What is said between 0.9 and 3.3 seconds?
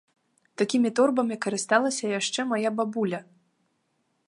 торбамі карысталася яшчэ мая бабуля!